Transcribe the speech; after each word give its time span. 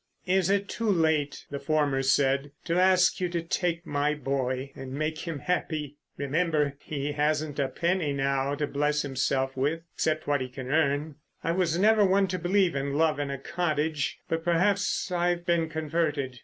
"Is 0.25 0.49
it 0.49 0.67
too 0.67 0.89
late," 0.89 1.45
the 1.51 1.59
former 1.59 2.01
said, 2.01 2.49
"to 2.65 2.79
ask 2.81 3.19
you 3.21 3.29
to 3.29 3.41
take 3.43 3.85
my 3.85 4.15
boy 4.15 4.71
and 4.75 4.93
make 4.93 5.27
him 5.27 5.37
happy? 5.37 5.97
Remember, 6.17 6.73
he 6.79 7.11
hasn't 7.11 7.59
a 7.59 7.67
penny 7.67 8.11
now 8.11 8.55
to 8.55 8.65
bless 8.65 9.03
himself 9.03 9.55
with, 9.55 9.83
except 9.93 10.25
what 10.25 10.41
he 10.41 10.49
can 10.49 10.71
earn. 10.71 11.17
I 11.43 11.51
was 11.51 11.77
never 11.77 12.03
one 12.03 12.27
to 12.29 12.39
believe 12.39 12.73
in 12.75 12.95
love 12.95 13.19
in 13.19 13.29
a 13.29 13.37
cottage, 13.37 14.17
but 14.27 14.43
perhaps 14.43 15.11
I've 15.11 15.45
been 15.45 15.69
converted. 15.69 16.39